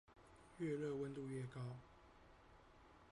[0.57, 1.59] 愈熱溫度愈高